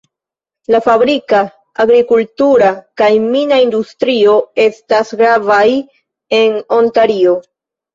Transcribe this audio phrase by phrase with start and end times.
[0.75, 1.41] La fabrika,
[1.83, 2.71] agrikultura
[3.03, 5.67] kaj mina industrioj estas gravaj
[6.45, 7.43] en Ontario.